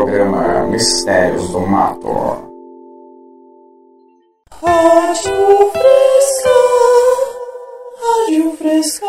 [0.00, 2.08] programa Mistérios do Mato.
[4.50, 6.50] Rádio Fresca,
[8.00, 9.06] Rádio Fresca.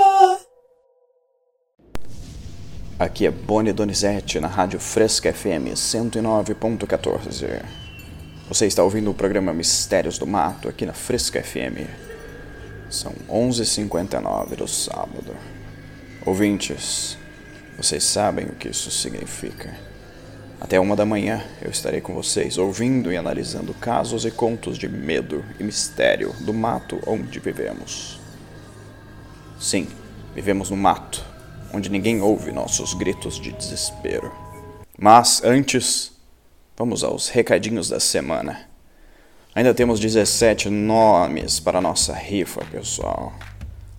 [2.99, 7.63] Aqui é Boni Donizete na Rádio Fresca FM 109.14.
[8.49, 11.87] Você está ouvindo o programa Mistérios do Mato aqui na Fresca FM.
[12.89, 15.37] São 11h59 do sábado.
[16.25, 17.17] Ouvintes,
[17.77, 19.90] vocês sabem o que isso significa.
[20.61, 24.87] Até uma da manhã eu estarei com vocês ouvindo e analisando casos e contos de
[24.87, 28.19] medo e mistério do mato onde vivemos.
[29.59, 29.87] Sim,
[30.35, 31.25] vivemos no mato,
[31.73, 34.31] onde ninguém ouve nossos gritos de desespero.
[34.95, 36.11] Mas antes,
[36.77, 38.69] vamos aos recadinhos da semana.
[39.55, 43.33] Ainda temos 17 nomes para nossa rifa, pessoal.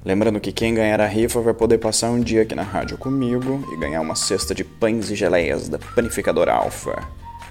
[0.04, 3.64] Lembrando que quem ganhar a rifa vai poder passar um dia aqui na rádio comigo
[3.72, 7.08] e ganhar uma cesta de pães e geleias da Panificadora Alfa.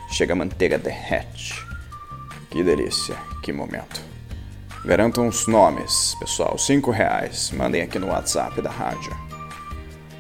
[0.10, 1.66] Chega a manteiga derrete.
[2.50, 4.02] Que delícia, que momento.
[4.84, 7.52] Garantam os nomes, pessoal, cinco reais.
[7.52, 9.16] Mandem aqui no WhatsApp da rádio.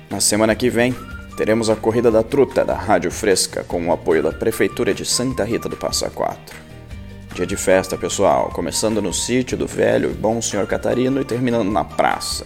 [0.09, 0.95] Na semana que vem,
[1.35, 5.43] teremos a Corrida da Truta da Rádio Fresca com o apoio da Prefeitura de Santa
[5.43, 6.70] Rita do Passa Quatro.
[7.41, 11.71] Dia de festa, pessoal, começando no sítio do velho e bom senhor Catarino e terminando
[11.71, 12.45] na praça.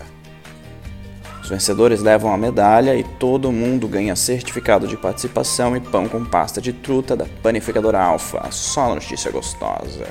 [1.43, 6.23] Os vencedores levam a medalha e todo mundo ganha certificado de participação e pão com
[6.23, 8.49] pasta de truta da Panificadora Alfa.
[8.51, 10.07] Só notícia gostosa.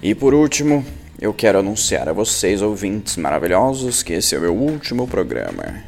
[0.00, 0.86] E por último,
[1.20, 5.82] eu quero anunciar a vocês, ouvintes maravilhosos, que esse é o meu último programa.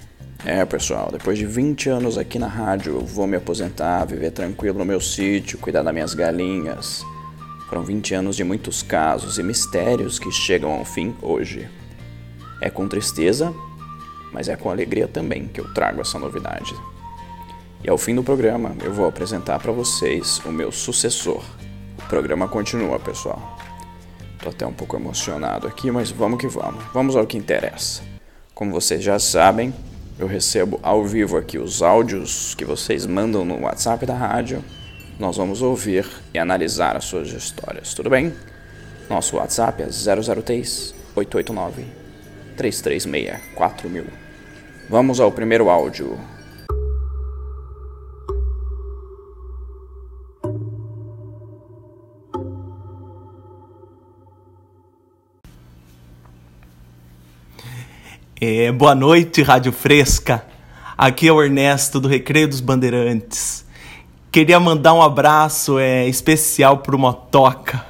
[0.45, 4.81] É, pessoal, depois de 20 anos aqui na rádio, eu vou me aposentar, viver tranquilo
[4.81, 7.05] no meu sítio, cuidar das minhas galinhas.
[7.71, 11.71] Foram 20 anos de muitos casos e mistérios que chegam ao fim hoje.
[12.61, 13.55] É com tristeza,
[14.33, 16.75] mas é com alegria também que eu trago essa novidade.
[17.85, 21.45] E ao fim do programa, eu vou apresentar para vocês o meu sucessor.
[21.97, 23.57] O programa continua, pessoal.
[24.43, 26.83] Tô até um pouco emocionado aqui, mas vamos que vamos.
[26.93, 28.03] Vamos ao que interessa.
[28.53, 29.73] Como vocês já sabem,
[30.19, 34.61] eu recebo ao vivo aqui os áudios que vocês mandam no WhatsApp da rádio.
[35.21, 38.33] Nós vamos ouvir e analisar as suas histórias, tudo bem?
[39.07, 41.85] Nosso WhatsApp é 003 889
[42.57, 44.07] 336 4000.
[44.89, 46.19] Vamos ao primeiro áudio.
[58.41, 60.47] É, boa noite, Rádio Fresca.
[60.97, 63.69] Aqui é o Ernesto do Recreio dos Bandeirantes.
[64.33, 67.85] Queria mandar um abraço é, especial pro Motoca,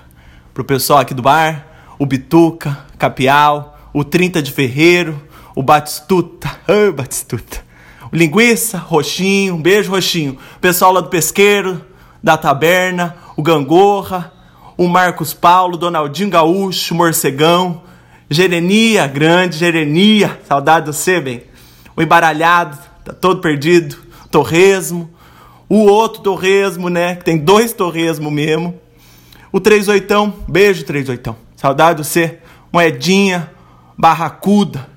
[0.55, 1.67] pro pessoal aqui do bar,
[1.99, 5.21] o Bituca, Capial, o 30 de Ferreiro,
[5.55, 7.63] o Batistuta, oh, Batistuta,
[8.11, 11.85] o Linguiça, Roxinho, um beijo, Roxinho, o pessoal lá do Pesqueiro,
[12.25, 14.33] da Taberna, o Gangorra,
[14.79, 17.83] o Marcos Paulo, Donaldinho Gaúcho, Morcegão,
[18.31, 21.43] Jerenia, grande Jerenia, saudade do você, bem.
[21.95, 23.99] O embaralhado, tá todo perdido.
[24.31, 25.11] Torresmo.
[25.71, 27.15] O outro torresmo, né?
[27.15, 28.75] Que tem dois torresmo mesmo.
[29.53, 31.37] O 38, beijo 38.
[31.55, 32.41] Saudade do você.
[32.73, 33.53] Moedinha,
[33.97, 34.89] barracuda.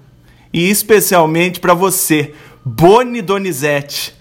[0.51, 2.33] E especialmente para você,
[2.65, 4.15] Boni Donizete.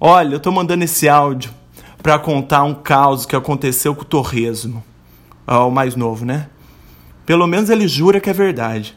[0.00, 1.50] Olha, eu tô mandando esse áudio
[2.02, 4.82] para contar um caos que aconteceu com o torresmo.
[5.46, 6.48] O mais novo, né?
[7.26, 8.96] Pelo menos ele jura que é verdade.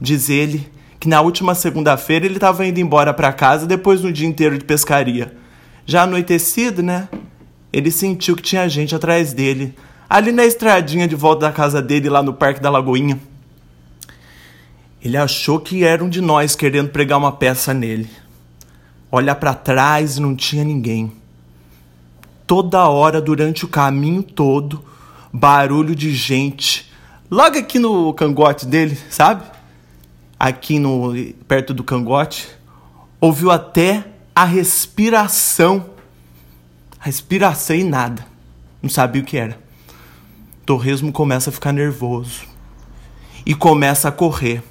[0.00, 0.70] Diz ele
[1.00, 4.56] que na última segunda-feira ele estava indo embora para casa depois de um dia inteiro
[4.56, 5.42] de pescaria.
[5.86, 7.08] Já anoitecido, né?
[7.72, 9.74] Ele sentiu que tinha gente atrás dele,
[10.08, 13.18] ali na estradinha de volta da casa dele, lá no Parque da Lagoinha.
[15.02, 18.08] Ele achou que era um de nós querendo pregar uma peça nele.
[19.10, 21.12] Olha para trás e não tinha ninguém.
[22.46, 24.84] Toda hora, durante o caminho todo,
[25.32, 26.92] barulho de gente
[27.34, 29.42] logo aqui no cangote dele, sabe?
[30.38, 31.12] Aqui no
[31.48, 32.48] perto do cangote,
[33.20, 35.90] ouviu até a respiração.
[36.98, 38.26] Respiração e nada.
[38.82, 39.58] Não sabia o que era.
[40.66, 42.42] Torresmo começa a ficar nervoso
[43.44, 44.62] e começa a correr.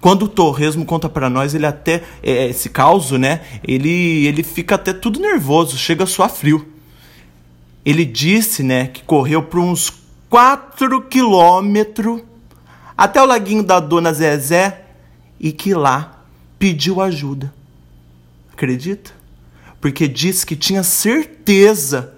[0.00, 3.40] Quando o Torresmo conta para nós, ele até é, esse caos, né?
[3.66, 6.66] Ele ele fica até tudo nervoso, chega a suar frio.
[7.84, 9.92] Ele disse, né, que correu por uns
[10.28, 12.20] 4 quilômetros
[12.98, 14.86] até o laguinho da Dona Zezé
[15.38, 16.24] e que lá
[16.58, 17.54] pediu ajuda.
[18.56, 19.10] Acredita?
[19.82, 22.14] Porque disse que tinha certeza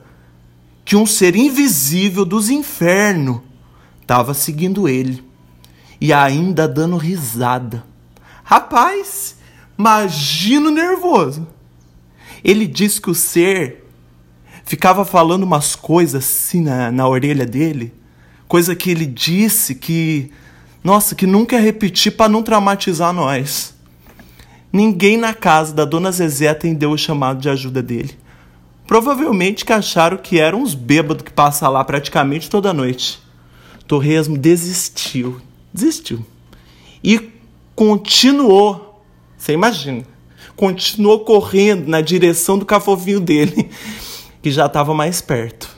[0.85, 3.41] que um ser invisível dos infernos
[4.01, 5.25] estava seguindo ele
[6.01, 7.85] e ainda dando risada.
[8.45, 9.35] Rapaz,
[9.77, 11.45] imagino nervoso.
[12.45, 13.85] Ele disse que o ser
[14.65, 17.93] ficava falando umas coisas assim na, na orelha dele,
[18.47, 20.31] coisa que ele disse que,
[20.85, 23.75] nossa, que nunca repetir para não traumatizar nós.
[24.73, 28.19] Ninguém na casa da dona Zezé atendeu o chamado de ajuda dele.
[28.87, 33.21] Provavelmente que acharam que eram uns bêbados que passam lá praticamente toda noite.
[33.87, 35.41] Torresmo desistiu.
[35.73, 36.25] Desistiu.
[37.03, 37.31] E
[37.75, 39.03] continuou.
[39.37, 40.05] Você imagina.
[40.55, 43.71] Continuou correndo na direção do cafovinho dele,
[44.43, 45.69] que já estava mais perto.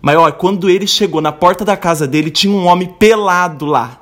[0.00, 4.00] Mas olha, quando ele chegou na porta da casa dele, tinha um homem pelado lá.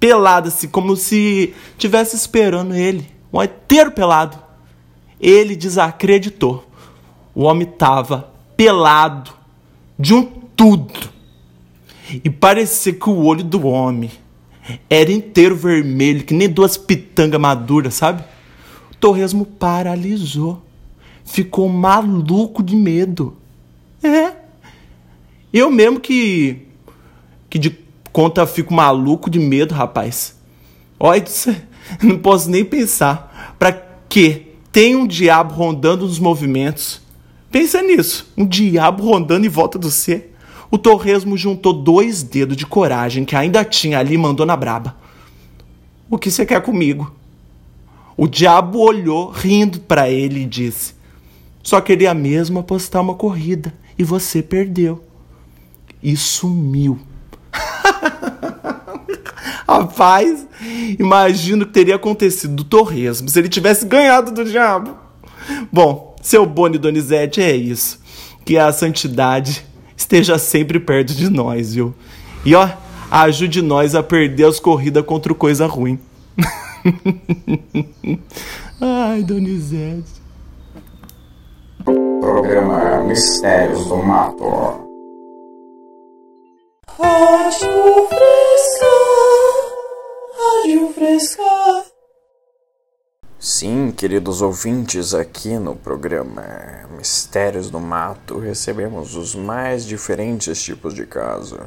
[0.00, 4.38] Pelado, assim, como se tivesse esperando ele um inteiro pelado.
[5.20, 6.64] Ele desacreditou.
[7.34, 9.32] O homem tava pelado
[9.98, 11.10] de um tudo.
[12.24, 14.10] E parecia que o olho do homem
[14.88, 18.24] era inteiro vermelho, que nem duas pitangas maduras, sabe?
[18.90, 20.62] O torresmo paralisou.
[21.24, 23.36] Ficou maluco de medo.
[24.02, 24.32] É.
[25.52, 26.66] Eu mesmo que.
[27.50, 27.78] que de
[28.12, 30.36] conta fico maluco de medo, rapaz.
[30.98, 31.24] Olha,
[32.02, 33.56] Não posso nem pensar.
[33.58, 33.72] Para
[34.08, 37.00] que tem um diabo rondando nos movimentos?
[37.50, 38.30] Pensa nisso.
[38.36, 40.34] Um diabo rondando em volta do ser.
[40.70, 44.96] O torresmo juntou dois dedos de coragem que ainda tinha ali e mandou na braba.
[46.10, 47.14] O que você quer comigo?
[48.16, 50.94] O diabo olhou rindo para ele e disse:
[51.62, 55.04] Só queria mesmo apostar uma corrida e você perdeu.
[56.02, 56.98] E sumiu.
[59.66, 60.46] Rapaz,
[60.98, 64.96] imagino que teria acontecido do Torresmo se ele tivesse ganhado do diabo.
[65.72, 68.00] Bom, seu Boni Donizete é isso.
[68.44, 69.64] Que a santidade
[69.96, 71.94] esteja sempre perto de nós, viu?
[72.44, 72.68] E ó,
[73.10, 75.98] ajude nós a perder as corridas contra coisa ruim.
[78.80, 80.18] Ai, Donizete.
[82.20, 84.87] Programa Mistérios do Mato.
[93.38, 96.42] Sim, queridos ouvintes, aqui no programa
[96.96, 101.58] Mistérios do Mato recebemos os mais diferentes tipos de caso.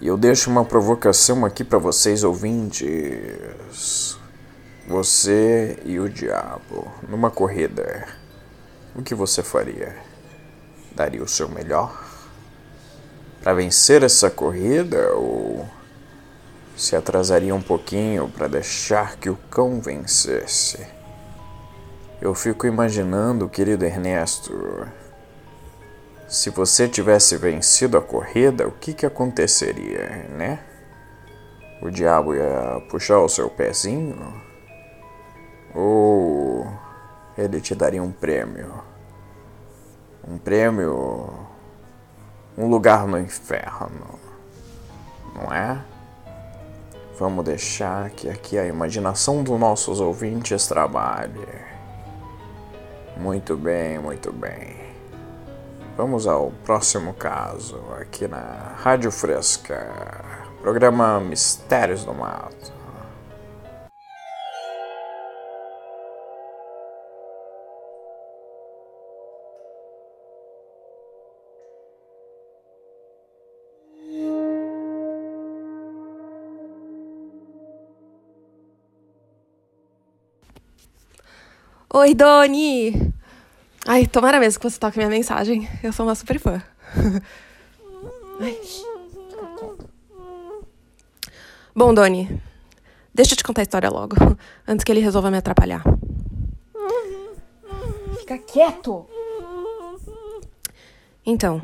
[0.00, 4.16] E eu deixo uma provocação aqui para vocês, ouvintes.
[4.86, 8.08] Você e o diabo numa corrida.
[8.94, 9.96] O que você faria?
[10.94, 12.08] Daria o seu melhor?
[13.42, 15.66] para vencer essa corrida ou
[16.78, 20.86] se atrasaria um pouquinho para deixar que o cão vencesse?
[22.20, 24.86] Eu fico imaginando, querido Ernesto,
[26.28, 30.60] se você tivesse vencido a corrida, o que que aconteceria, né?
[31.82, 34.40] O diabo ia puxar o seu pezinho?
[35.74, 36.66] Ou
[37.36, 38.72] ele te daria um prêmio?
[40.26, 41.48] Um prêmio
[42.58, 44.18] um lugar no inferno,
[45.32, 45.80] não é?
[47.18, 51.48] Vamos deixar que aqui a imaginação dos nossos ouvintes trabalhe.
[53.16, 54.76] Muito bem, muito bem.
[55.96, 60.24] Vamos ao próximo caso, aqui na Rádio Fresca,
[60.62, 62.77] programa Mistérios do Mato.
[81.90, 83.14] Oi, Doni!
[83.86, 85.66] Ai, tomara mesmo que você toque minha mensagem.
[85.82, 86.62] Eu sou uma super fã.
[91.74, 92.42] Bom, Doni,
[93.14, 94.16] deixa eu te contar a história logo,
[94.66, 95.82] antes que ele resolva me atrapalhar.
[98.18, 99.06] Fica quieto!
[101.24, 101.58] Então,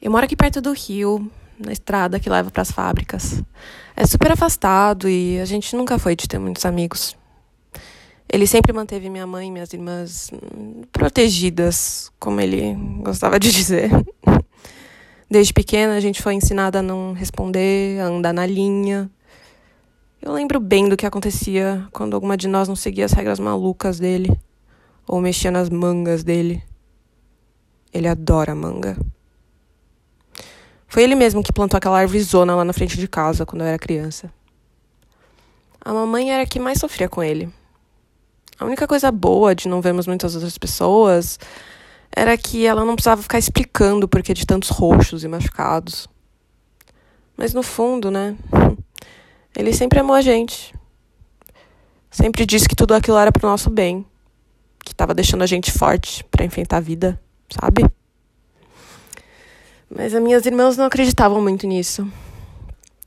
[0.00, 3.42] eu moro aqui perto do rio, na estrada que leva para as fábricas.
[3.94, 7.14] É super afastado e a gente nunca foi de ter muitos amigos.
[8.28, 13.90] Ele sempre manteve minha mãe e minhas irmãs hum, protegidas, como ele gostava de dizer.
[15.30, 19.10] Desde pequena a gente foi ensinada a não responder, a andar na linha.
[20.20, 23.98] Eu lembro bem do que acontecia quando alguma de nós não seguia as regras malucas
[23.98, 24.36] dele
[25.06, 26.62] ou mexia nas mangas dele.
[27.92, 28.96] Ele adora manga.
[30.88, 33.78] Foi ele mesmo que plantou aquela árvorezona lá na frente de casa quando eu era
[33.78, 34.32] criança.
[35.80, 37.52] A mamãe era a que mais sofria com ele.
[38.58, 41.38] A única coisa boa de não vermos muitas outras pessoas
[42.14, 46.08] era que ela não precisava ficar explicando o porquê de tantos roxos e machucados.
[47.36, 48.34] Mas no fundo, né?
[49.54, 50.74] Ele sempre amou a gente.
[52.10, 54.06] Sempre disse que tudo aquilo era pro nosso bem.
[54.82, 57.20] que tava deixando a gente forte para enfrentar a vida,
[57.50, 57.84] sabe?
[59.90, 62.10] Mas as minhas irmãs não acreditavam muito nisso.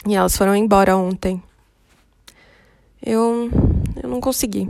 [0.06, 1.42] E elas foram embora ontem.
[3.02, 3.50] Eu
[4.02, 4.68] eu não consegui.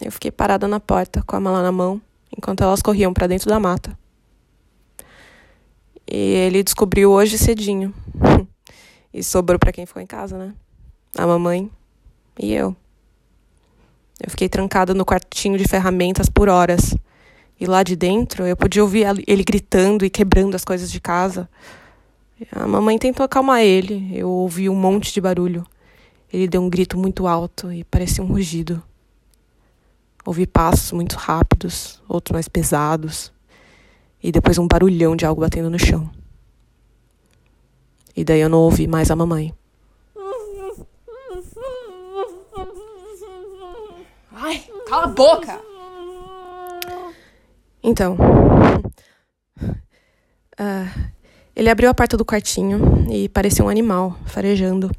[0.00, 2.00] Eu fiquei parada na porta com a mala na mão,
[2.36, 3.98] enquanto elas corriam para dentro da mata.
[6.06, 7.92] E ele descobriu hoje cedinho.
[9.12, 10.54] e sobrou para quem ficou em casa, né?
[11.16, 11.70] A mamãe
[12.38, 12.74] e eu.
[14.20, 16.94] Eu fiquei trancada no quartinho de ferramentas por horas.
[17.60, 21.48] E lá de dentro eu podia ouvir ele gritando e quebrando as coisas de casa.
[22.52, 24.10] A mamãe tentou acalmar ele.
[24.16, 25.66] Eu ouvi um monte de barulho.
[26.32, 28.82] Ele deu um grito muito alto e parecia um rugido.
[30.28, 33.32] Ouvi passos muito rápidos, outros mais pesados.
[34.22, 36.10] E depois um barulhão de algo batendo no chão.
[38.14, 39.54] E daí eu não ouvi mais a mamãe.
[44.32, 45.58] Ai, cala a boca!
[47.82, 48.14] Então.
[50.60, 51.10] Uh,
[51.56, 54.90] ele abriu a porta do quartinho e parecia um animal, farejando.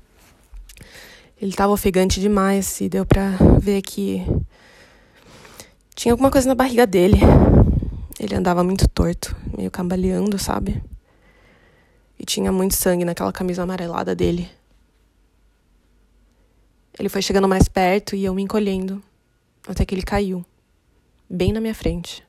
[1.40, 4.26] Ele estava ofegante demais e deu para ver que
[6.00, 7.18] tinha alguma coisa na barriga dele.
[8.18, 10.82] Ele andava muito torto, meio cambaleando, sabe?
[12.18, 14.50] E tinha muito sangue naquela camisa amarelada dele.
[16.98, 19.04] Ele foi chegando mais perto e eu me encolhendo,
[19.68, 20.46] até que ele caiu,
[21.30, 22.26] bem na minha frente.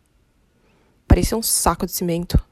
[1.07, 2.43] Parecia um saco de cimento.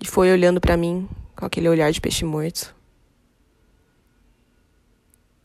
[0.00, 2.74] E foi olhando para mim com aquele olhar de peixe morto.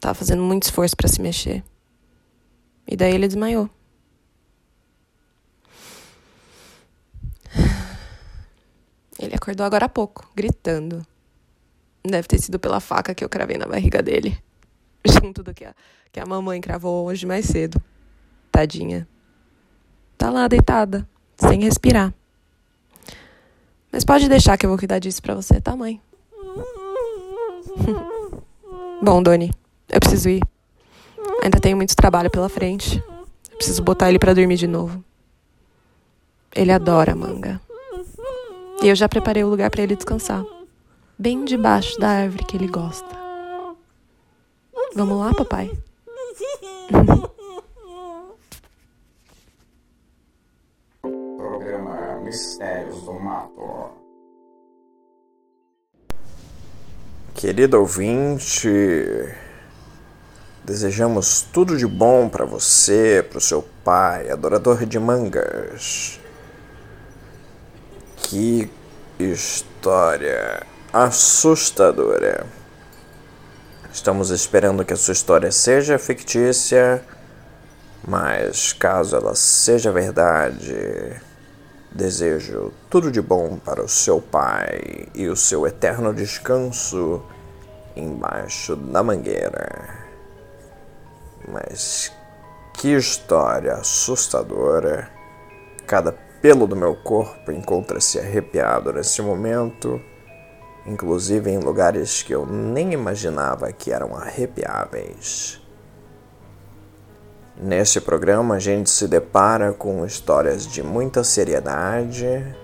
[0.02, 1.64] Tava fazendo muito esforço para se mexer.
[2.88, 3.70] E daí ele desmaiou.
[9.20, 11.06] Ele acordou agora há pouco, gritando.
[12.04, 14.38] Deve ter sido pela faca que eu cravei na barriga dele.
[15.06, 15.74] Junto do que a,
[16.12, 17.82] que a mamãe cravou hoje mais cedo.
[18.52, 19.08] Tadinha.
[20.18, 21.08] Tá lá deitada,
[21.38, 22.14] sem respirar.
[23.92, 26.02] Mas pode deixar que eu vou cuidar disso pra você, tá, mãe?
[29.02, 29.52] Bom, Doni,
[29.90, 30.42] eu preciso ir.
[31.42, 33.04] Ainda tenho muito trabalho pela frente.
[33.52, 35.04] Eu preciso botar ele para dormir de novo.
[36.54, 37.62] Ele adora manga.
[38.82, 40.44] E eu já preparei o lugar para ele descansar.
[41.18, 43.08] Bem debaixo da árvore que ele gosta.
[44.94, 45.72] Vamos lá, papai?
[51.38, 53.92] Programa Mistérios do Mato.
[57.34, 58.70] Querido ouvinte,
[60.64, 66.20] desejamos tudo de bom para você, para o seu pai, adorador de mangas.
[68.28, 68.68] Que
[69.20, 72.48] história assustadora.
[73.94, 77.06] Estamos esperando que a sua história seja fictícia,
[78.06, 81.22] mas caso ela seja verdade,
[81.92, 87.24] desejo tudo de bom para o seu pai e o seu eterno descanso
[87.96, 90.00] embaixo da mangueira.
[91.48, 92.12] Mas
[92.74, 95.12] que história assustadora!
[95.86, 100.02] Cada pelo do meu corpo encontra-se arrepiado nesse momento,
[100.86, 105.62] inclusive em lugares que eu nem imaginava que eram arrepiáveis.
[107.58, 112.56] Neste programa, a gente se depara com histórias de muita seriedade,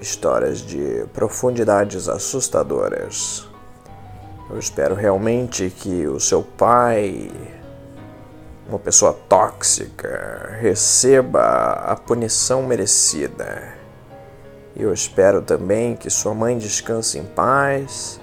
[0.00, 3.48] histórias de profundidades assustadoras.
[4.50, 7.30] Eu espero realmente que o seu pai,
[8.68, 11.40] uma pessoa tóxica, receba
[11.86, 13.74] a punição merecida.
[14.74, 18.20] Eu espero também que sua mãe descanse em paz,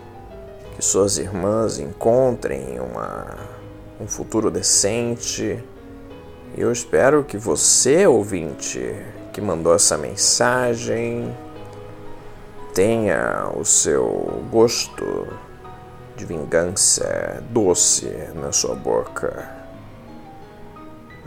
[0.76, 3.38] que suas irmãs encontrem uma,
[4.00, 5.64] um futuro decente.
[6.58, 8.96] Eu espero que você, ouvinte,
[9.32, 11.36] que mandou essa mensagem,
[12.74, 15.28] tenha o seu gosto
[16.16, 19.59] de vingança doce na sua boca.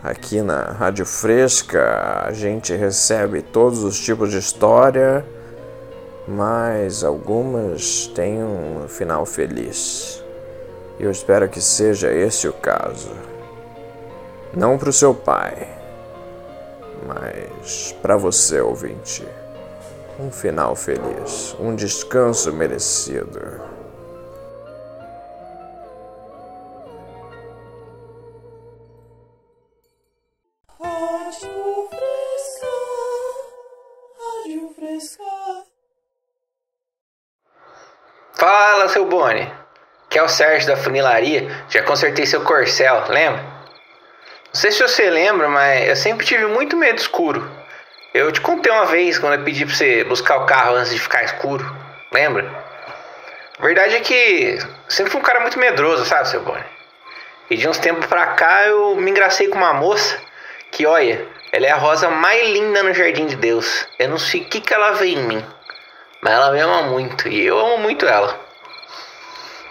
[0.03, 5.25] Aqui na Rádio Fresca a gente recebe todos os tipos de história,
[6.27, 10.21] mas algumas têm um final feliz.
[10.99, 13.11] Eu espero que seja esse o caso.
[14.53, 15.69] Não para o seu pai,
[17.07, 19.25] mas para você, ouvinte.
[20.19, 23.39] Um final feliz, um descanso merecido.
[38.93, 39.51] Seu Boni.
[40.09, 41.49] Que é o Sérgio da funilaria.
[41.69, 43.41] Já consertei seu corcel, lembra?
[43.41, 47.49] Não sei se você lembra, mas eu sempre tive muito medo escuro.
[48.13, 50.99] Eu te contei uma vez quando eu pedi pra você buscar o carro antes de
[50.99, 51.65] ficar escuro.
[52.11, 52.47] Lembra?
[53.57, 56.63] A verdade é que sempre fui um cara muito medroso, sabe, seu Boni?
[57.49, 60.19] E de uns tempos pra cá eu me engracei com uma moça
[60.71, 63.87] que, olha, ela é a rosa mais linda no jardim de Deus.
[63.97, 65.45] Eu não sei o que, que ela vê em mim,
[66.21, 68.52] mas ela me ama muito e eu amo muito ela.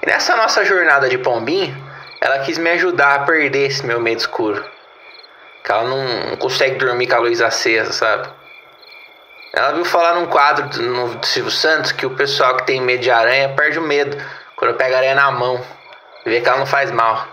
[0.02, 1.76] E nessa nossa jornada de pombinho,
[2.20, 4.64] ela quis me ajudar a perder esse meu medo escuro.
[5.62, 8.28] Que ela não consegue dormir com a luz acesa, sabe?
[9.52, 12.80] Ela viu falar num quadro do, no, do Silvio Santos que o pessoal que tem
[12.80, 14.16] medo de aranha perde o medo
[14.56, 15.62] quando pega a aranha na mão
[16.26, 17.28] e vê que ela não faz mal.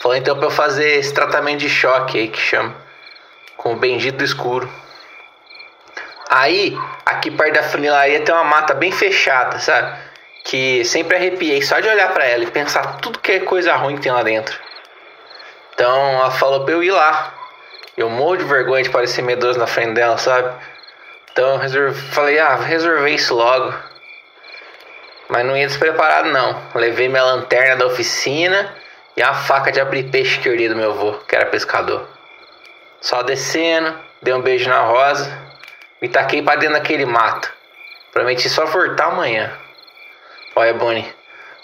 [0.00, 2.74] Falou então pra eu fazer esse tratamento de choque aí que chama.
[3.56, 4.68] Com o bendito escuro.
[6.28, 9.96] Aí, aqui perto da funilaria tem uma mata bem fechada, sabe?
[10.44, 13.96] Que sempre arrepiei só de olhar para ela e pensar tudo que é coisa ruim
[13.96, 14.58] que tem lá dentro.
[15.74, 17.34] Então ela falou pra eu ir lá.
[17.96, 20.52] Eu morro de vergonha de parecer medroso na frente dela, sabe?
[21.30, 23.74] Então eu resolvi, falei, ah, resolver isso logo.
[25.28, 26.60] Mas não ia despreparado não.
[26.74, 28.74] Levei minha lanterna da oficina
[29.16, 32.06] e a faca de abrir peixe que eu do meu avô, que era pescador.
[33.00, 35.36] Só descendo, dei um beijo na rosa,
[36.00, 37.52] me taquei pra dentro daquele mato.
[38.12, 39.50] Prometi só voltar amanhã.
[40.54, 41.14] Olha, Bonnie,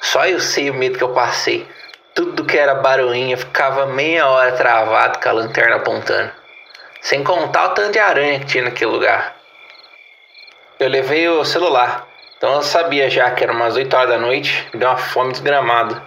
[0.01, 1.69] só eu sei o medo que eu passei.
[2.15, 6.33] Tudo que era barulhinho, ficava meia hora travado com a lanterna apontando.
[7.03, 9.37] Sem contar o tanto de aranha que tinha naquele lugar.
[10.81, 14.67] Eu levei o celular, então eu sabia já que era umas 8 horas da noite,
[14.73, 16.03] deu uma fome desgramada.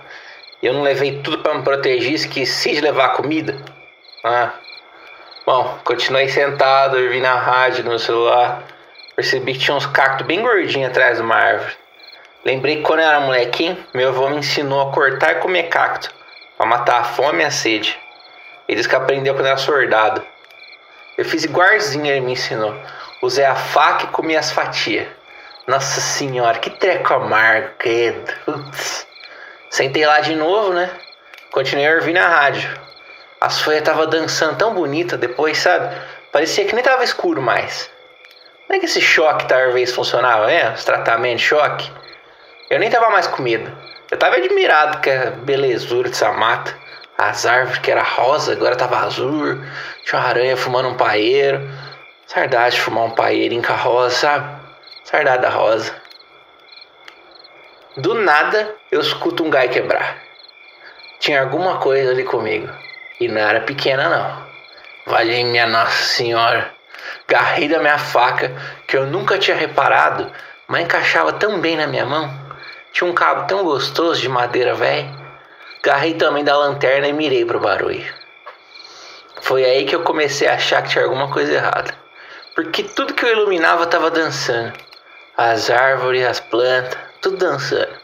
[0.63, 3.57] Eu não levei tudo para me proteger, esqueci de levar comida.
[4.23, 4.53] Ah.
[5.45, 8.63] Bom, continuei sentado, ouvi na rádio, no celular.
[9.15, 11.80] Percebi que tinha uns cactos bem gordinhos atrás de uma árvore.
[12.43, 16.11] Lembrei que quando eu era molequinho, meu avô me ensinou a cortar e comer cacto,
[16.57, 17.99] para matar a fome e a sede.
[18.67, 20.25] Ele disse que aprendeu quando era soldado.
[21.17, 22.75] Eu fiz igualzinho ele me ensinou.
[23.21, 25.07] Usei a faca e comi as fatias.
[25.67, 28.33] Nossa senhora, que treco amargo, credo.
[29.69, 30.89] Sentei lá de novo, né?
[31.51, 32.69] Continuei a ouvir na rádio.
[33.39, 35.95] As folhas tava dançando tão bonita depois, sabe?
[36.31, 37.89] Parecia que nem tava escuro mais.
[38.65, 40.71] Como é que esse choque talvez funcionava, né?
[40.71, 42.00] Os tratamentos de choque.
[42.71, 43.69] Eu nem tava mais com medo.
[44.09, 46.73] Eu tava admirado com a belezura dessa mata.
[47.17, 49.61] As árvores que era rosa, agora tava azul.
[50.05, 51.69] Tinha uma aranha fumando um paeiro.
[52.25, 54.61] Saudade de fumar um paeirinho com a rosa, sabe?
[55.03, 55.93] Saudade da rosa.
[57.97, 60.15] Do nada eu escuto um gai quebrar.
[61.19, 62.69] Tinha alguma coisa ali comigo.
[63.19, 64.47] E não era pequena não.
[65.07, 66.73] Vale minha Nossa Senhora.
[67.27, 68.49] Garrei da minha faca,
[68.87, 70.31] que eu nunca tinha reparado,
[70.69, 72.40] mas encaixava tão bem na minha mão.
[72.91, 75.09] Tinha um cabo tão gostoso de madeira velha.
[75.83, 78.13] Garrei também da lanterna e mirei pro barulho.
[79.41, 81.93] Foi aí que eu comecei a achar que tinha alguma coisa errada.
[82.53, 84.73] Porque tudo que eu iluminava estava dançando.
[85.35, 87.99] As árvores, as plantas, tudo dançando.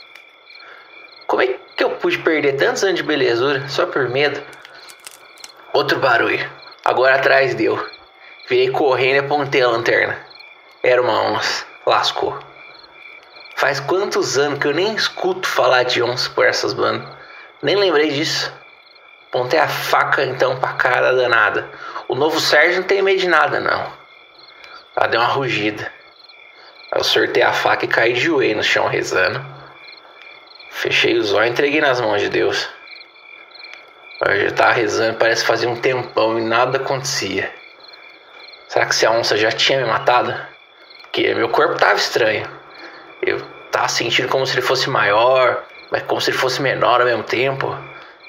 [1.28, 4.42] Como é que eu pude perder tantos anos de belezura só por medo?
[5.74, 6.50] Outro barulho.
[6.84, 7.78] Agora atrás deu.
[8.50, 10.18] Virei correndo e apontei a lanterna.
[10.82, 11.66] Era uma onça.
[11.86, 12.47] Lascou.
[13.58, 17.10] Faz quantos anos que eu nem escuto falar de onça por essas bandas.
[17.60, 18.54] Nem lembrei disso.
[19.32, 21.68] Pontei a faca então pra cara danada.
[22.08, 23.92] O novo Sérgio não tem medo de nada, não.
[24.96, 25.92] Ela deu uma rugida.
[26.94, 29.44] Eu sortei a faca e caí de joelho no chão rezando.
[30.70, 32.70] Fechei os olhos e entreguei nas mãos de Deus.
[34.24, 37.52] Eu já tava rezando, parece que um tempão e nada acontecia.
[38.68, 40.32] Será que se a onça já tinha me matado?
[41.02, 42.57] Porque meu corpo tava estranho.
[43.22, 47.08] Eu tava sentindo como se ele fosse maior, mas como se ele fosse menor ao
[47.08, 47.78] mesmo tempo.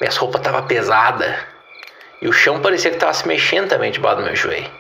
[0.01, 1.39] Minhas roupas tava pesada.
[2.21, 4.71] E o chão parecia que tava se mexendo também debaixo do meu joelho.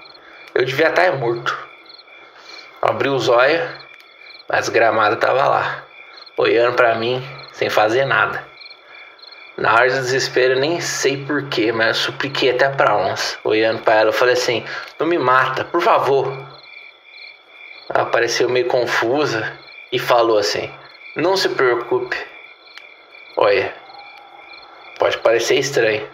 [0.54, 1.56] Eu devia estar morto.
[2.80, 3.68] Abri os olhos,
[4.48, 5.84] mas gramada tava lá,
[6.36, 8.46] olhando para mim sem fazer nada.
[9.56, 13.36] Na hora do desespero, nem sei porquê, mas eu supliquei até pra onça.
[13.42, 14.64] Olhando para ela, eu falei assim:
[15.00, 16.32] Não me mata, por favor.
[17.92, 19.52] Ela pareceu meio confusa
[19.92, 20.72] e falou assim:
[21.16, 22.16] Não se preocupe.
[23.36, 23.74] Olha,
[24.98, 26.08] pode parecer estranho,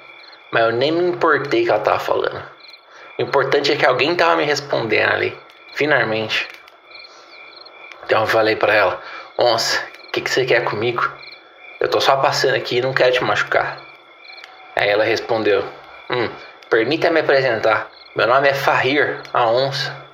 [0.50, 2.42] mas eu nem me importei que ela tava falando.
[3.18, 5.38] O importante é que alguém tava me respondendo ali,
[5.74, 6.48] finalmente.
[8.04, 9.02] Então eu falei para ela:
[9.38, 11.10] Onça, o que, que você quer comigo?
[11.80, 13.80] Eu tô só passando aqui e não quero te machucar.
[14.76, 15.64] Aí ela respondeu:
[16.10, 16.28] Hum,
[16.68, 17.90] permita-me apresentar.
[18.14, 20.04] Meu nome é Fahir, a onça.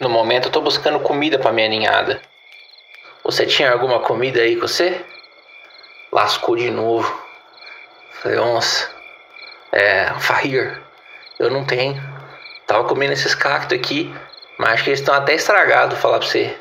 [0.00, 2.20] No momento eu tô buscando comida para minha ninhada.
[3.26, 5.04] Você tinha alguma comida aí com você?
[6.12, 7.12] Lascou de novo.
[8.22, 8.88] Falei, onça.
[9.72, 10.80] É, Fahir.
[11.36, 12.00] Eu não tenho.
[12.68, 14.14] Tava comendo esses cactos aqui,
[14.56, 16.56] mas acho que eles estão até estragados, falar pra você.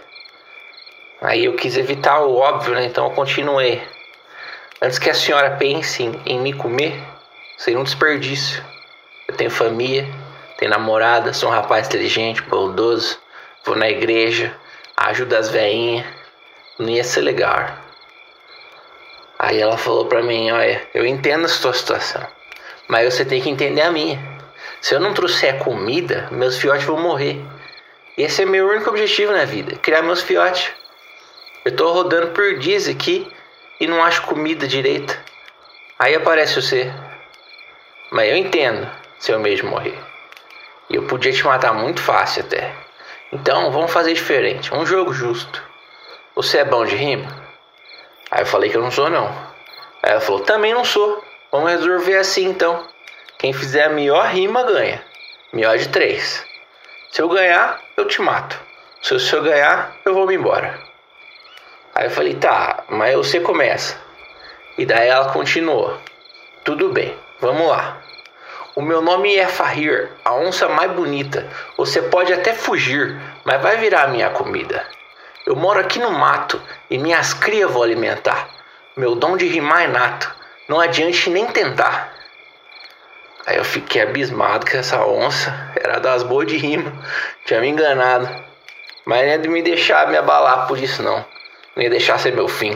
[1.21, 2.85] Aí eu quis evitar o óbvio, né?
[2.85, 3.87] Então eu continuei.
[4.81, 6.99] Antes que a senhora pense em, em me comer,
[7.59, 8.65] seria um desperdício.
[9.27, 10.07] Eu tenho família,
[10.57, 13.19] tenho namorada, sou um rapaz inteligente, bondoso,
[13.63, 14.51] vou na igreja,
[14.97, 16.24] ajudo as veinhas.
[16.77, 17.69] Não ia ser legal.
[19.39, 22.25] Aí ela falou pra mim, olha, eu entendo a sua situação,
[22.87, 24.19] mas você tem que entender a minha.
[24.81, 27.41] Se eu não trouxer comida, meus fiotes vão morrer.
[28.17, 30.71] Esse é meu único objetivo na vida, criar meus fiotes.
[31.63, 33.27] Eu tô rodando por dias aqui
[33.79, 35.17] e não acho comida direita.
[35.97, 36.93] Aí aparece você.
[38.11, 39.97] Mas eu entendo se eu mesmo morrer.
[40.89, 42.73] E eu podia te matar muito fácil até.
[43.31, 45.74] Então vamos fazer diferente, um jogo justo.
[46.35, 47.33] Você é bom de rima?
[48.29, 49.27] Aí eu falei que eu não sou não.
[50.03, 51.23] Aí ela falou, também não sou.
[51.49, 52.85] Vamos resolver assim então.
[53.37, 55.01] Quem fizer a melhor rima ganha.
[55.53, 56.45] Melhor de três.
[57.09, 58.59] Se eu ganhar, eu te mato.
[59.01, 60.77] Se eu, ganhar, eu vou me embora.
[61.93, 63.97] Aí eu falei, tá, mas você começa.
[64.77, 65.97] E daí ela continuou.
[66.65, 68.01] Tudo bem, vamos lá.
[68.75, 71.47] O meu nome é Fahir, a onça mais bonita.
[71.77, 74.85] Você pode até fugir, mas vai virar minha comida.
[75.45, 78.49] Eu moro aqui no mato e minhas crias vou alimentar.
[78.97, 80.33] Meu dom de rimar é nato.
[80.67, 82.11] Não adiante nem tentar.
[83.45, 86.91] Aí eu fiquei abismado que essa onça era das boas de rima.
[87.45, 88.27] Tinha me enganado.
[89.05, 91.23] Mas não de me deixar me abalar por isso não.
[91.75, 92.75] Não ia deixar ser meu fim.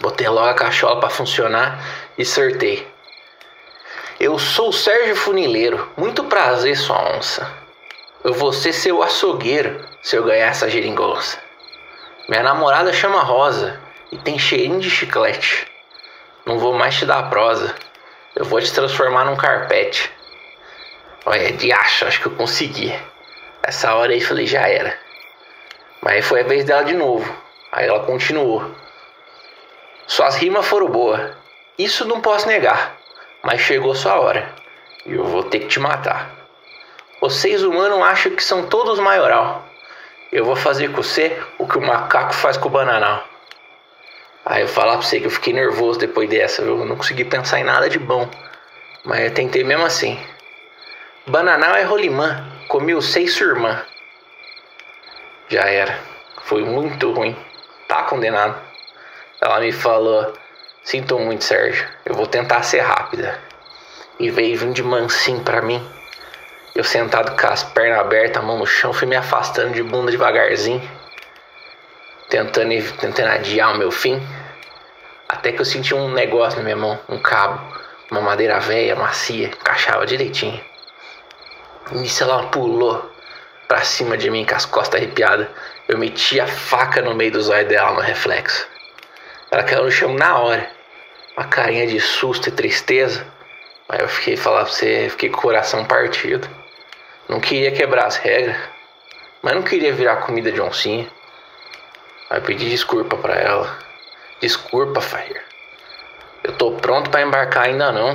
[0.00, 1.84] Botei logo a cachola para funcionar
[2.16, 2.86] e sortei.
[4.18, 5.86] Eu sou o Sérgio Funileiro.
[5.98, 7.46] Muito prazer, sua onça.
[8.24, 11.47] Eu vou ser seu açougueiro se eu ganhar essa geringonça.
[12.28, 13.80] Minha namorada chama Rosa
[14.12, 15.66] e tem cheirinho de chiclete.
[16.44, 17.74] Não vou mais te dar prosa.
[18.36, 20.12] Eu vou te transformar num carpete.
[21.24, 22.94] Olha, de acho, acho que eu consegui.
[23.62, 24.94] Essa hora aí falei, já era.
[26.02, 27.34] Mas aí foi a vez dela de novo.
[27.72, 28.74] Aí ela continuou.
[30.06, 31.34] Suas rimas foram boas.
[31.78, 32.94] Isso não posso negar.
[33.42, 34.54] Mas chegou sua hora.
[35.06, 36.30] E eu vou ter que te matar.
[37.22, 39.67] Vocês humanos acham que são todos maioral.
[40.30, 43.26] Eu vou fazer com você o que o macaco faz com o bananal.
[44.44, 46.60] Aí eu falar pra você que eu fiquei nervoso depois dessa?
[46.60, 48.28] Eu não consegui pensar em nada de bom.
[49.04, 50.20] Mas eu tentei mesmo assim.
[51.26, 52.46] Bananal é rolimã.
[52.68, 53.82] Comi o seis sua irmã.
[55.48, 55.98] Já era.
[56.42, 57.34] Foi muito ruim.
[57.86, 58.60] Tá condenado.
[59.40, 60.34] Ela me falou:
[60.82, 61.88] Sinto muito, Sérgio.
[62.04, 63.38] Eu vou tentar ser rápida.
[64.20, 65.86] E veio vir de mansinho pra mim.
[66.74, 70.10] Eu sentado com as pernas abertas, a mão no chão, fui me afastando de bunda
[70.10, 70.82] devagarzinho.
[72.28, 74.20] Tentando, tentando adiar o meu fim.
[75.28, 77.60] Até que eu senti um negócio na minha mão, um cabo,
[78.10, 80.62] uma madeira velha, macia, encaixava direitinho.
[81.92, 83.10] Nisso ela pulou
[83.66, 85.48] pra cima de mim com as costas arrepiadas.
[85.86, 88.66] Eu meti a faca no meio dos olhos dela no reflexo.
[89.50, 90.70] Ela caiu no chão na hora.
[91.36, 93.26] Uma carinha de susto e tristeza.
[93.88, 96.46] Aí eu fiquei falar pra você, fiquei com o coração partido.
[97.26, 98.56] Não queria quebrar as regras,
[99.42, 101.08] mas não queria virar comida de oncinha.
[102.28, 103.78] Aí eu pedi desculpa para ela.
[104.40, 105.40] Desculpa, Fire.
[106.44, 108.10] Eu tô pronto para embarcar ainda não.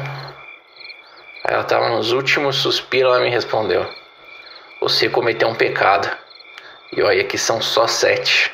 [1.44, 3.86] Aí ela tava nos últimos suspiros, ela me respondeu.
[4.80, 6.10] Você cometeu um pecado.
[6.92, 8.52] E olha que são só sete.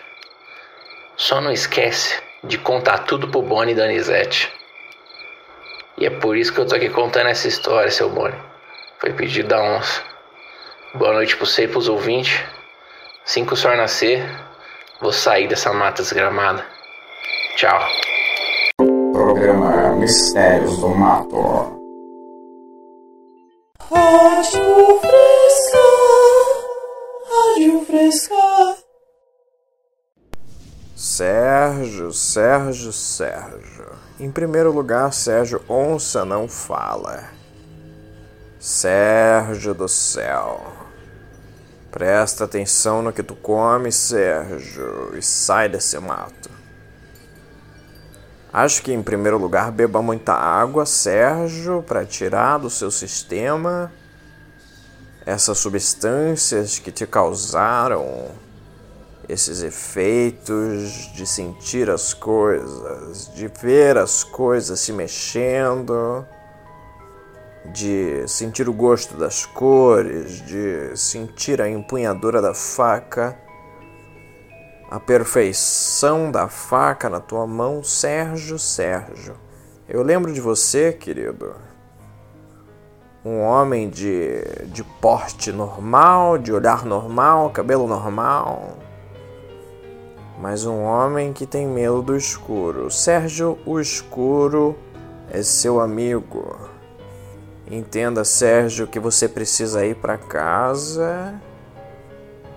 [1.18, 4.59] Só não esquece de contar tudo pro Bonnie e Danizete.
[6.00, 8.40] E é por isso que eu tô aqui contando essa história, seu Bonnie.
[9.00, 10.02] Foi pedido da onça.
[10.96, 12.42] Boa noite pro você e pros ouvintes.
[13.26, 14.26] Assim que o sol nascer,
[15.02, 16.66] vou sair dessa mata desgramada.
[17.58, 17.82] Tchau.
[19.12, 21.78] Programa Mistérios do Mato.
[23.92, 25.80] Rádio Fresca,
[27.30, 28.36] Rádio Fresca.
[31.80, 33.86] Sérgio, Sérgio, Sérgio.
[34.20, 37.24] Em primeiro lugar, Sérgio Onça não fala.
[38.60, 40.74] Sérgio do céu.
[41.90, 46.50] Presta atenção no que tu come, Sérgio, e sai desse mato.
[48.52, 53.90] Acho que em primeiro lugar beba muita água, Sérgio, para tirar do seu sistema
[55.26, 58.49] essas substâncias que te causaram
[59.30, 66.26] esses efeitos de sentir as coisas, de ver as coisas se mexendo,
[67.72, 73.38] de sentir o gosto das cores, de sentir a empunhadura da faca,
[74.90, 79.36] a perfeição da faca na tua mão, Sérgio, Sérgio.
[79.88, 81.56] Eu lembro de você, querido.
[83.24, 88.80] um homem de, de porte normal, de olhar normal, cabelo normal,
[90.40, 92.90] mas um homem que tem medo do escuro.
[92.90, 94.78] Sérgio, o escuro
[95.30, 96.58] é seu amigo.
[97.70, 101.36] Entenda, Sérgio, que você precisa ir para casa,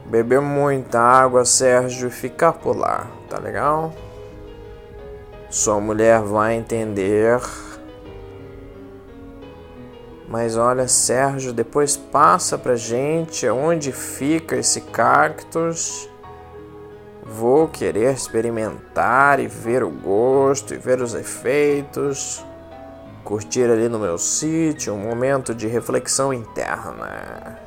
[0.06, 3.92] beber muita água, Sérgio, e ficar por lá, tá legal?
[5.50, 7.40] Sua mulher vai entender.
[10.28, 16.08] Mas olha, Sérgio, depois passa pra gente onde fica esse cactus.
[17.34, 22.44] Vou querer experimentar e ver o gosto e ver os efeitos.
[23.24, 27.58] Curtir ali no meu sítio um momento de reflexão interna.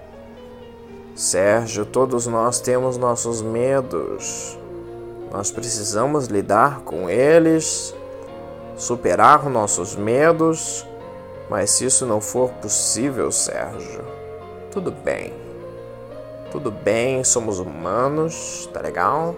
[1.16, 4.56] Sérgio, todos nós temos nossos medos.
[5.32, 7.96] Nós precisamos lidar com eles,
[8.78, 10.86] superar nossos medos,
[11.50, 14.06] mas se isso não for possível, Sérgio,
[14.72, 15.34] tudo bem.
[16.52, 19.36] Tudo bem, somos humanos, tá legal?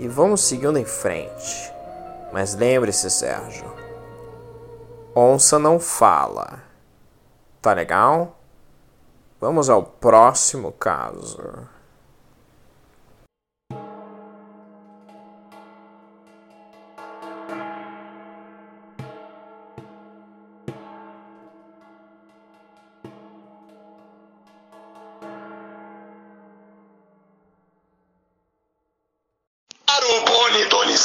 [0.00, 1.70] E vamos seguindo em frente.
[2.32, 3.70] Mas lembre-se, Sérgio,
[5.14, 6.62] onça não fala.
[7.60, 8.40] Tá legal?
[9.38, 11.38] Vamos ao próximo caso.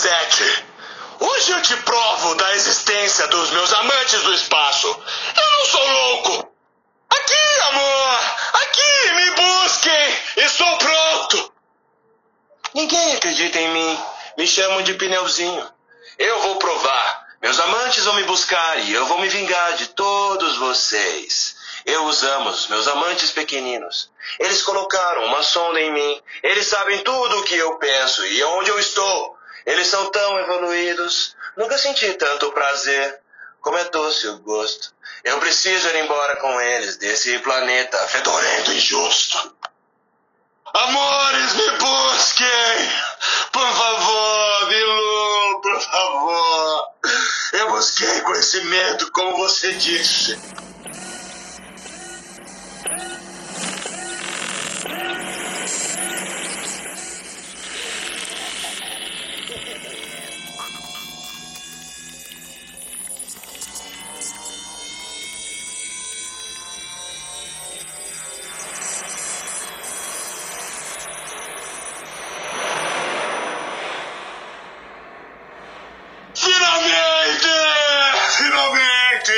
[0.05, 0.65] 7.
[1.19, 4.87] Hoje eu te provo da existência dos meus amantes do espaço.
[4.87, 6.53] Eu não sou louco.
[7.09, 8.19] Aqui, amor!
[8.53, 10.17] Aqui, me busquem!
[10.45, 11.53] Estou pronto!
[12.75, 13.99] Ninguém acredita em mim.
[14.37, 15.67] Me chamam de pneuzinho.
[16.19, 17.25] Eu vou provar.
[17.41, 21.55] Meus amantes vão me buscar e eu vou me vingar de todos vocês.
[21.83, 24.11] Eu os amo, meus amantes pequeninos.
[24.39, 26.21] Eles colocaram uma sonda em mim.
[26.43, 29.34] Eles sabem tudo o que eu penso e onde eu estou.
[29.65, 31.35] Eles são tão evoluídos.
[31.57, 33.19] Nunca senti tanto prazer.
[33.61, 34.93] Como é doce o gosto.
[35.23, 39.55] Eu preciso ir embora com eles desse planeta fedorento e injusto.
[40.71, 42.47] Amores, me busquem!
[43.51, 46.87] Por favor, Bilu, por favor!
[47.53, 50.37] Eu busquei conhecimento, como você disse.
[78.55, 79.33] Finalmente!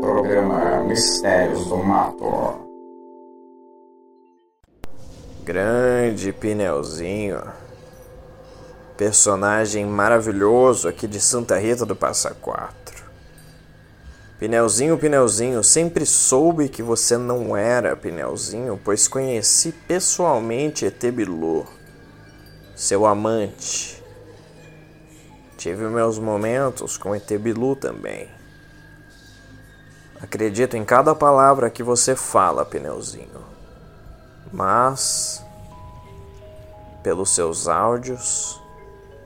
[0.00, 2.60] Programa Mistérios do Mato.
[5.42, 7.42] Grande Pneuzinho.
[8.96, 13.04] Personagem maravilhoso aqui de Santa Rita do Passa Quatro.
[14.38, 21.66] Pneuzinho, Pneuzinho, sempre soube que você não era Pneuzinho, pois conheci pessoalmente Etebilu,
[22.76, 23.95] seu amante.
[25.56, 28.28] Tive meus momentos com Etebilu também.
[30.20, 33.44] Acredito em cada palavra que você fala, Pneuzinho.
[34.52, 35.44] Mas,
[37.02, 38.60] pelos seus áudios,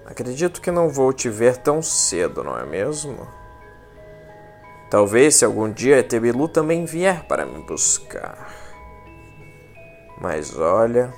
[0.06, 3.26] acredito que não vou te ver tão cedo, não é mesmo?
[4.90, 8.52] Talvez se algum dia Etebilu também vier para me buscar.
[10.20, 11.14] Mas olha,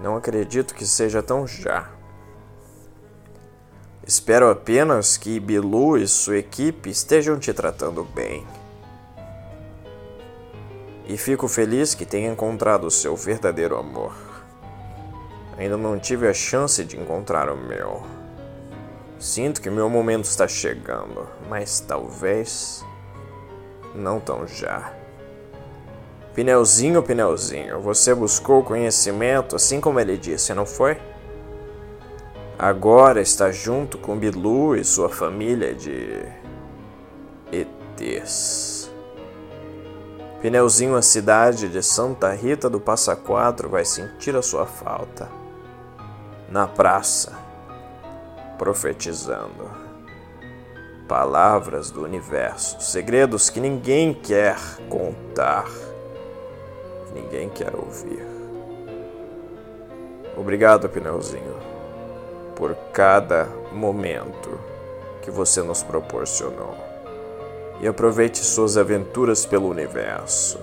[0.00, 1.93] não acredito que seja tão já.
[4.06, 8.46] Espero apenas que Bilu e sua equipe estejam te tratando bem.
[11.06, 14.14] E fico feliz que tenha encontrado seu verdadeiro amor.
[15.56, 18.02] Ainda não tive a chance de encontrar o meu.
[19.18, 22.84] Sinto que meu momento está chegando, mas talvez
[23.94, 24.92] não tão já.
[26.34, 30.98] Pneuzinho, Pneuzinho, você buscou conhecimento assim como ele disse, não foi?
[32.58, 36.24] Agora está junto com Bilu e sua família de
[37.50, 38.92] ETs.
[40.40, 45.28] Pneuzinho, a cidade de Santa Rita do Passa Quatro vai sentir a sua falta.
[46.48, 47.36] Na praça,
[48.56, 49.68] profetizando.
[51.08, 54.56] Palavras do universo, segredos que ninguém quer
[54.88, 55.66] contar,
[57.12, 58.24] ninguém quer ouvir.
[60.36, 61.73] Obrigado, Pneuzinho,
[62.56, 64.58] por cada momento
[65.22, 66.74] que você nos proporcionou.
[67.80, 70.58] E aproveite suas aventuras pelo universo.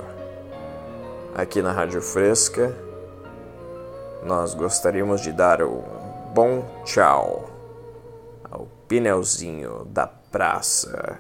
[1.36, 2.76] Aqui na Rádio Fresca,
[4.24, 5.82] nós gostaríamos de dar um
[6.34, 7.50] bom tchau
[8.50, 11.18] ao Pinelzinho da Praça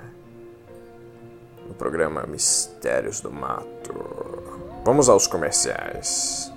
[1.67, 3.93] no programa Mistérios do Mato.
[4.83, 6.50] Vamos aos comerciais.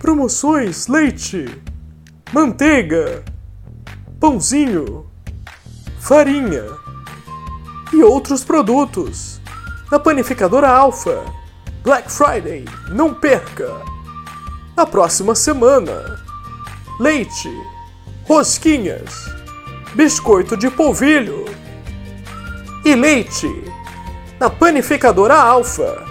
[0.00, 1.44] Promoções leite,
[2.32, 3.22] manteiga,
[4.18, 5.06] pãozinho,
[5.98, 6.64] farinha
[7.92, 9.42] e outros produtos.
[9.92, 11.22] Na panificadora Alfa.
[11.84, 13.70] Black Friday, não perca!
[14.74, 16.18] Na próxima semana.
[16.98, 17.50] Leite,
[18.24, 19.30] rosquinhas,
[19.94, 21.44] biscoito de polvilho
[22.86, 23.48] e leite.
[24.38, 26.06] Na panificadora Alfa.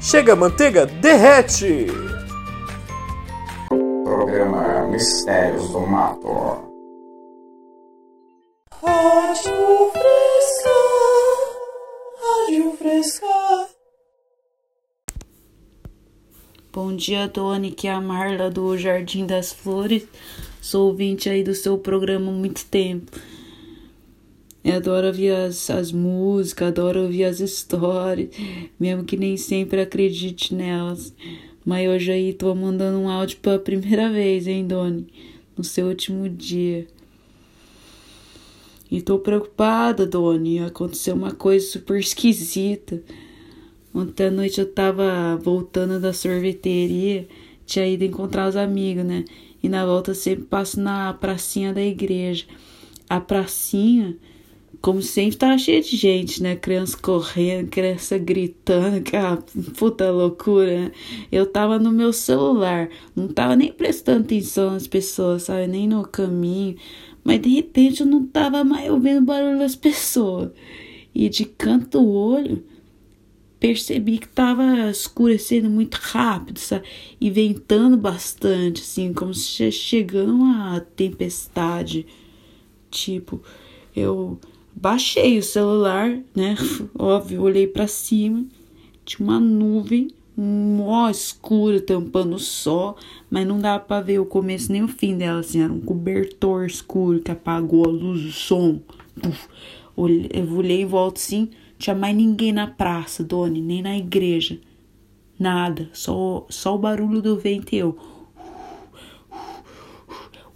[0.00, 1.86] Chega a manteiga, derrete!
[4.92, 6.28] Mistérios do Mato.
[8.84, 10.70] Rádio Fresca,
[12.20, 13.68] Rádio Fresca.
[16.70, 20.06] Bom dia, Tony, que é a Marla do Jardim das Flores.
[20.60, 23.12] Sou ouvinte aí do seu programa há muito tempo.
[24.62, 28.28] Eu adoro ouvir as, as músicas, adoro ouvir as histórias,
[28.78, 31.14] mesmo que nem sempre acredite nelas.
[31.64, 35.06] Mas hoje aí tô mandando um áudio pela primeira vez, hein, Doni?
[35.56, 36.86] No seu último dia.
[38.90, 40.58] E tô preocupada, Doni.
[40.58, 43.02] Aconteceu uma coisa super esquisita.
[43.94, 47.28] Ontem à noite eu tava voltando da sorveteria,
[47.66, 49.24] tinha ido encontrar os amigos, né?
[49.62, 52.46] E na volta eu sempre passo na pracinha da igreja.
[53.08, 54.16] A pracinha,
[54.82, 56.56] como sempre, tava cheia de gente, né?
[56.56, 59.36] Criança correndo, criança gritando, aquela
[59.78, 60.90] puta loucura.
[61.30, 65.68] Eu tava no meu celular, não tava nem prestando atenção nas pessoas, sabe?
[65.68, 66.76] Nem no caminho.
[67.22, 70.50] Mas de repente eu não tava mais ouvindo o barulho das pessoas.
[71.14, 72.64] E de canto do olho,
[73.60, 76.88] percebi que tava escurecendo muito rápido, sabe?
[77.20, 82.04] E ventando bastante, assim, como se chegando uma tempestade.
[82.90, 83.40] Tipo,
[83.94, 84.40] eu
[84.74, 86.56] baixei o celular, né?
[86.98, 88.44] Óbvio, olhei para cima,
[89.04, 92.96] tinha uma nuvem mó escura tampando o sol,
[93.30, 96.64] mas não dava para ver o começo nem o fim dela, assim, era um cobertor
[96.64, 98.80] escuro que apagou a luz, o som.
[99.20, 99.48] Puf.
[99.94, 104.58] Eu olhei em volta assim, tinha mais ninguém na praça, Doni, nem na igreja.
[105.38, 107.96] Nada, só, só o barulho do vento e eu.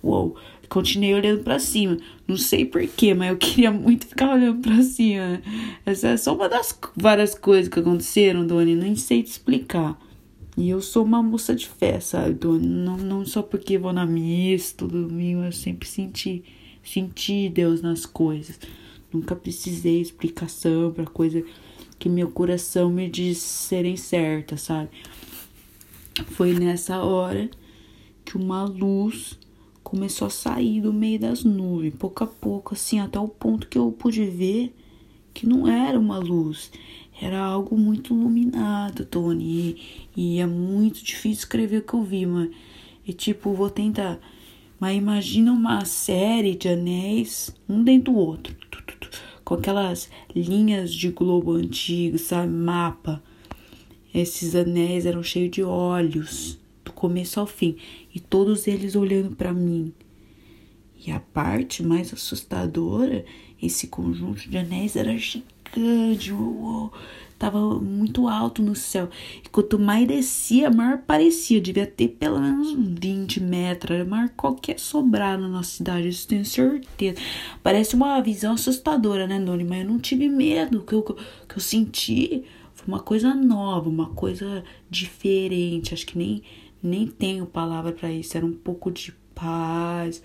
[0.03, 0.37] Uou,
[0.69, 1.99] continuei olhando para cima.
[2.27, 5.41] Não sei porquê, mas eu queria muito ficar olhando para cima.
[5.85, 8.75] Essa é só uma das várias coisas que aconteceram, Doni.
[8.75, 10.01] Nem sei te explicar.
[10.57, 12.67] E eu sou uma moça de fé, sabe, Doni?
[12.67, 16.43] Não, não só porque vou na missa todo domingo, eu sempre senti,
[16.83, 18.59] senti Deus nas coisas.
[19.13, 21.45] Nunca precisei explicação para coisa
[21.99, 24.91] que meu coração me diz serem certas, sabe?
[26.33, 27.49] Foi nessa hora
[28.25, 29.39] que uma luz
[29.87, 33.79] começou a sair do meio das nuvens, pouco a pouco, assim, até o ponto que
[33.79, 34.75] eu pude ver
[35.33, 36.73] que não era uma luz,
[37.23, 39.77] era algo muito iluminado, Tony.
[40.17, 42.51] E, e é muito difícil escrever o que eu vi, mas.
[43.07, 44.19] E tipo, vou tentar.
[44.81, 48.57] Mas imagina uma série de anéis, um dentro do outro,
[49.45, 52.53] com aquelas linhas de globo antigo, sabe?
[52.53, 53.23] Mapa.
[54.13, 57.77] Esses anéis eram cheios de olhos, do começo ao fim,
[58.17, 59.93] e todos eles olhando para mim.
[61.07, 63.27] E a parte mais assustadora,
[63.63, 66.91] esse conjunto de anéis era gigante, uou,
[67.39, 69.11] tava muito alto no céu.
[69.45, 71.61] E quanto mais descia, maior parecia.
[71.61, 73.95] Devia ter pelo menos 20 metros.
[73.95, 77.21] Era maior qualquer sobrar na nossa cidade, isso tenho certeza.
[77.63, 79.63] Parece uma visão assustadora, né, Noni?
[79.63, 80.79] Mas eu não tive medo.
[80.79, 85.93] O que eu, que eu senti foi uma coisa nova, uma coisa diferente.
[85.93, 86.43] Acho que nem,
[86.87, 88.37] nem tenho palavra para isso.
[88.37, 90.23] Era um pouco de paz,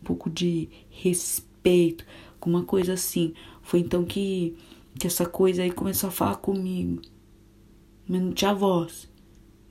[0.00, 2.04] um pouco de respeito,
[2.34, 3.34] alguma coisa assim.
[3.62, 4.56] Foi então que,
[4.98, 7.00] que essa coisa aí começou a falar comigo.
[8.06, 9.10] Mas não tinha voz.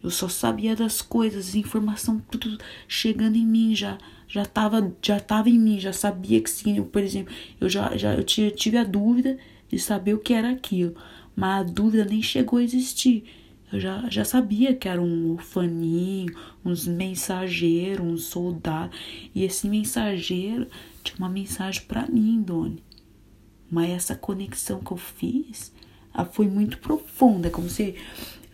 [0.03, 3.97] Eu só sabia das coisas, informação tudo chegando em mim já.
[4.27, 6.77] Já tava, já tava em mim, já sabia que sim.
[6.77, 9.37] Eu, por exemplo, eu já, já eu tive, a dúvida
[9.67, 10.95] de saber o que era aquilo.
[11.35, 13.25] Mas a dúvida nem chegou a existir.
[13.71, 18.95] Eu já, já sabia que era um orfaninho, uns mensageiros, um soldado.
[19.33, 20.67] E esse mensageiro
[21.03, 22.83] tinha uma mensagem para mim, Doni.
[23.69, 25.73] Mas essa conexão que eu fiz
[26.33, 27.95] foi muito profunda, como se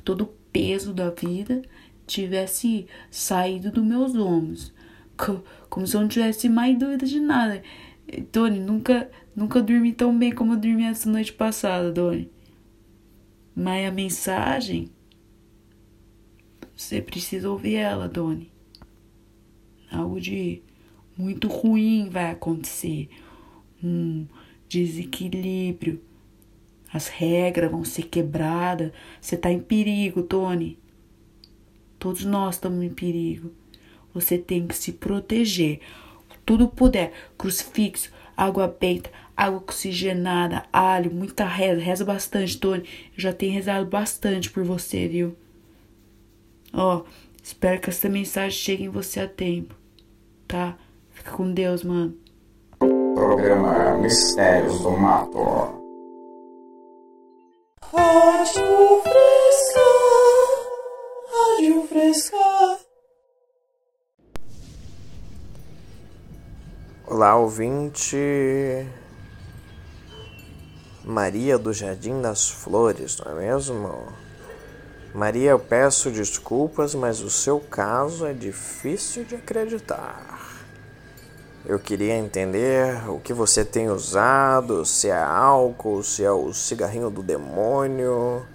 [0.04, 1.64] todo o peso da vida
[2.06, 4.74] tivesse saído dos meus ombros.
[5.70, 7.64] como se eu não tivesse mais dúvida de nada.
[8.32, 12.32] Doni, nunca, nunca dormi tão bem como eu dormi essa noite passada, Doni.
[13.56, 14.92] Mas a mensagem,
[16.78, 18.52] você precisa ouvir ela, Doni.
[19.92, 20.62] Algo de
[21.18, 23.10] muito ruim vai acontecer.
[23.84, 24.28] Um
[24.70, 26.00] desequilíbrio.
[26.94, 28.92] As regras vão ser quebradas.
[29.20, 30.78] Você tá em perigo, Tony.
[31.98, 33.52] Todos nós estamos em perigo.
[34.14, 35.80] Você tem que se proteger.
[36.46, 37.12] Tudo puder.
[37.40, 41.82] Crucifixo, água benta, água oxigenada, alho, muita reza.
[41.82, 42.84] Reza bastante, Tony.
[43.16, 45.36] Eu já tenho rezado bastante por você, viu?
[46.74, 47.04] Ó,
[47.42, 49.76] espero que essa mensagem chegue em você a tempo.
[50.48, 50.78] Tá?
[51.10, 52.16] Fica com Deus, mano.
[52.80, 55.78] Programa Mistérios do Mato.
[57.92, 59.82] Rádio Fresca,
[61.32, 62.38] Rádio Fresca.
[67.08, 68.18] Olá, ouvinte.
[71.04, 74.27] Maria do Jardim das Flores, não é mesmo?
[75.18, 80.64] Maria, eu peço desculpas, mas o seu caso é difícil de acreditar.
[81.66, 87.10] Eu queria entender o que você tem usado, se é álcool, se é o cigarrinho
[87.10, 88.46] do demônio,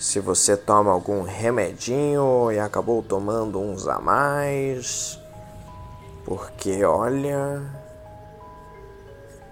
[0.00, 5.16] se você toma algum remedinho e acabou tomando uns a mais.
[6.24, 7.62] Porque olha,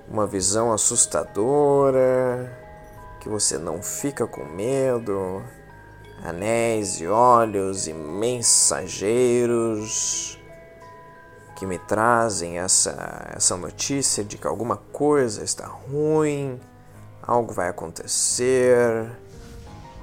[0.09, 2.53] uma visão assustadora,
[3.21, 5.41] que você não fica com medo,
[6.25, 10.37] anéis e olhos e mensageiros
[11.57, 16.59] que me trazem essa, essa notícia de que alguma coisa está ruim,
[17.23, 19.11] algo vai acontecer,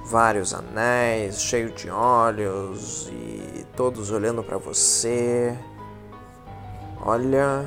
[0.04, 5.58] vários anéis cheios de olhos e todos olhando para você.
[7.00, 7.64] Olha,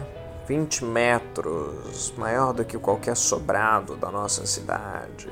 [0.47, 5.29] 20 metros, maior do que qualquer sobrado da nossa cidade.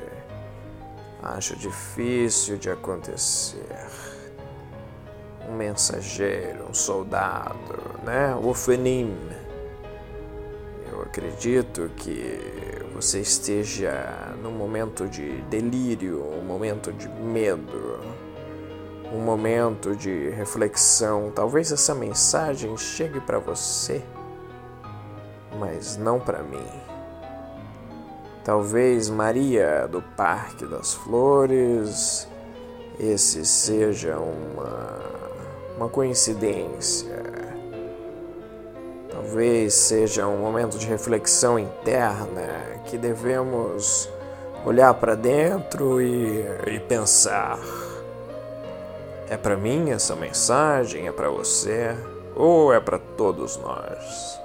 [1.21, 3.87] Acho difícil de acontecer
[5.49, 8.35] um mensageiro, um soldado, né?
[8.41, 9.17] O Fenim.
[10.91, 12.39] Eu acredito que
[12.93, 17.99] você esteja num momento de delírio, um momento de medo,
[19.11, 21.31] um momento de reflexão.
[21.35, 24.01] Talvez essa mensagem chegue para você,
[25.59, 26.88] mas não para mim.
[28.43, 32.27] Talvez Maria do Parque das Flores,
[32.99, 35.19] esse seja uma
[35.79, 37.23] uma coincidência.
[39.09, 44.09] Talvez seja um momento de reflexão interna que devemos
[44.65, 47.59] olhar para dentro e, e pensar:
[49.29, 51.07] é para mim essa mensagem?
[51.07, 51.95] É para você?
[52.35, 54.39] Ou é para todos nós?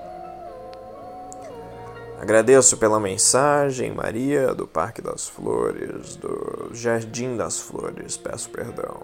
[2.24, 9.02] Agradeço pela mensagem, Maria, do Parque das Flores, do Jardim das Flores, peço perdão.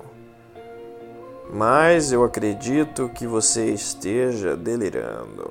[1.52, 5.46] Mas eu acredito que você esteja delirando.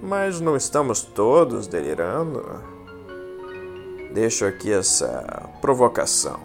[0.00, 2.44] Mas não estamos todos delirando?
[4.14, 6.38] Deixo aqui essa provocação.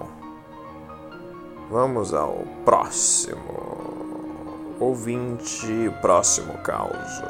[1.70, 7.22] Vamos ao próximo ouvinte, próximo caos.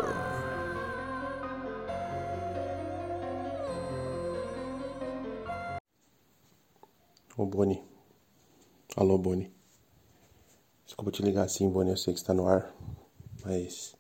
[7.36, 7.84] Ô Boni.
[8.96, 9.52] Alô, Boni.
[10.86, 12.72] Desculpa te ligar assim, Bonnie, eu sei que está no ar,
[13.44, 13.96] mas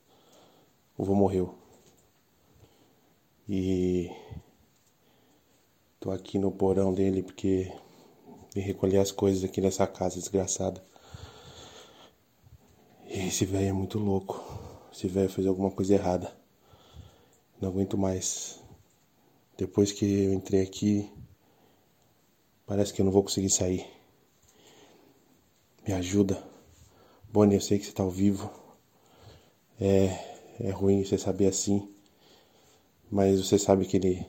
[0.95, 1.55] o vô morreu.
[3.49, 4.11] E
[5.99, 7.73] tô aqui no porão dele porque
[8.53, 10.86] vim recolher as coisas aqui nessa casa desgraçada.
[13.07, 14.43] E esse velho é muito louco.
[14.93, 16.31] Esse velho fez alguma coisa errada.
[17.59, 18.61] Não aguento mais.
[19.57, 21.11] Depois que eu entrei aqui,
[22.66, 23.86] parece que eu não vou conseguir sair.
[25.88, 26.41] Me ajuda.
[27.32, 28.49] Bonnie, eu sei que você tá ao vivo.
[29.80, 30.05] É,
[30.59, 31.89] é ruim você saber assim.
[33.11, 34.26] Mas você sabe que ele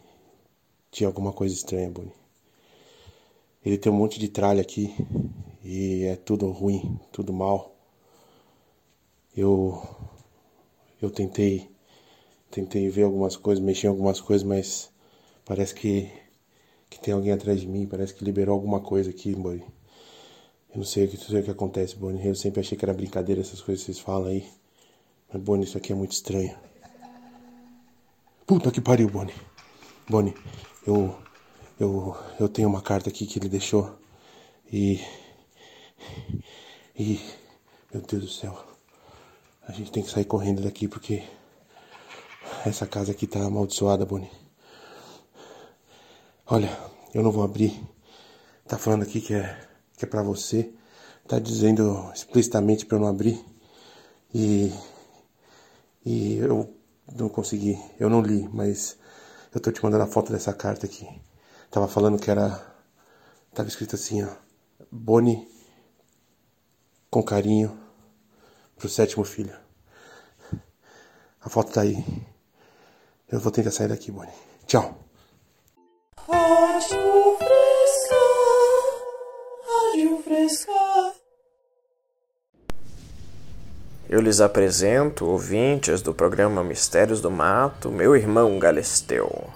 [0.91, 2.13] tinha alguma coisa estranha, Bonnie.
[3.65, 4.95] Ele tem um monte de tralha aqui.
[5.65, 7.75] E é tudo ruim, tudo mal.
[9.37, 9.83] Eu.
[11.01, 11.71] Eu tentei.
[12.51, 14.93] Tentei ver algumas coisas, mexer em algumas coisas, mas
[15.45, 16.11] parece que,
[16.95, 19.65] que tem alguém atrás de mim, parece que liberou alguma coisa aqui, Bonnie.
[20.71, 22.25] Eu não sei o que, sei o que acontece, Bonnie.
[22.25, 24.49] Eu sempre achei que era brincadeira essas coisas que vocês falam aí.
[25.33, 26.55] Mas, Bonnie, isso aqui é muito estranho.
[28.47, 29.35] Puta que pariu, Bonnie.
[30.09, 30.35] Bonnie,
[30.87, 31.17] eu,
[31.81, 33.93] eu, eu tenho uma carta aqui que ele deixou.
[34.73, 35.01] E.
[36.97, 37.21] E.
[37.93, 38.57] Meu Deus do céu.
[39.67, 41.25] A gente tem que sair correndo daqui porque
[42.65, 44.44] essa casa aqui tá amaldiçoada, Bonnie.
[46.47, 46.69] Olha,
[47.15, 47.83] eu não vou abrir.
[48.69, 49.67] Tá falando aqui que é
[49.97, 50.71] que é para você.
[51.27, 53.43] Tá dizendo explicitamente para eu não abrir.
[54.35, 54.71] E
[56.05, 56.71] e eu
[57.17, 58.99] não consegui, eu não li, mas
[59.55, 61.09] eu tô te mandando a foto dessa carta aqui.
[61.71, 62.63] Tava falando que era
[63.55, 64.29] tava escrito assim, ó,
[64.93, 65.49] Bonnie
[67.11, 67.75] com carinho
[68.77, 69.57] pro sétimo filho.
[71.41, 72.05] A foto tá aí.
[73.29, 74.35] Eu vou tentar sair daqui, Bonnie.
[74.67, 75.05] Tchau.
[76.27, 78.17] Rádio Fresca,
[79.69, 80.73] Rádio Fresca.
[84.09, 89.51] Eu lhes apresento, ouvintes do programa Mistérios do Mato, meu irmão Galisteu.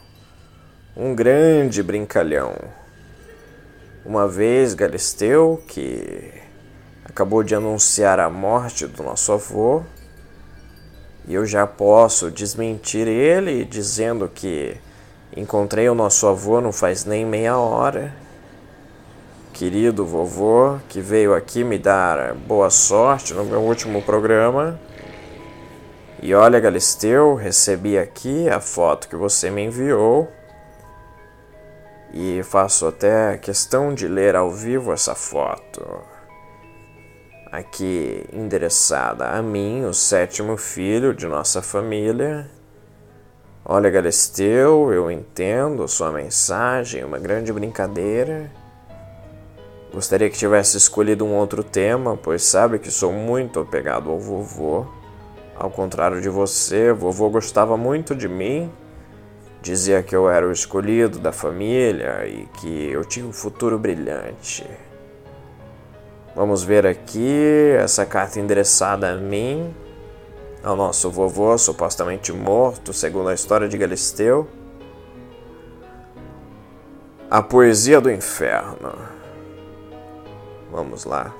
[0.94, 2.54] Um grande brincalhão.
[4.04, 6.34] Uma vez Galisteu, que
[7.02, 9.82] acabou de anunciar a morte do nosso avô,
[11.26, 14.76] e eu já posso desmentir ele dizendo que
[15.38, 18.12] encontrei o nosso avô não faz nem meia hora.
[19.52, 24.78] Querido vovô, que veio aqui me dar boa sorte no meu último programa.
[26.20, 30.30] E olha, Galisteu, recebi aqui a foto que você me enviou.
[32.12, 35.84] E faço até questão de ler ao vivo essa foto
[37.50, 42.48] aqui endereçada a mim, o sétimo filho de nossa família.
[43.64, 48.50] Olha, Galisteu, eu entendo sua mensagem, uma grande brincadeira.
[49.92, 54.86] Gostaria que tivesse escolhido um outro tema, pois sabe que sou muito apegado ao vovô.
[55.54, 58.70] Ao contrário de você, vovô gostava muito de mim.
[59.60, 64.64] Dizia que eu era o escolhido da família e que eu tinha um futuro brilhante.
[66.34, 69.74] Vamos ver aqui essa carta endereçada a mim,
[70.68, 74.46] ao nosso vovô supostamente morto, segundo a história de Galisteu.
[77.30, 78.92] A poesia do inferno.
[80.70, 81.34] Vamos lá.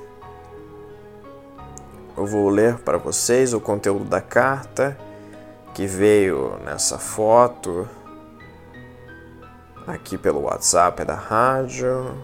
[2.16, 4.96] Eu vou ler para vocês o conteúdo da carta
[5.74, 7.86] que veio nessa foto
[9.86, 12.14] aqui pelo WhatsApp da rádio.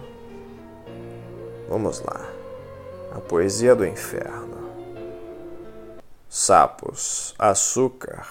[1.68, 2.20] Vamos lá.
[3.14, 4.63] A poesia do inferno.
[6.36, 8.26] Sapos, açúcar,